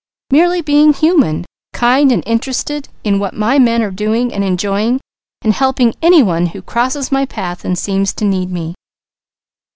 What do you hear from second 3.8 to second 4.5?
are doing and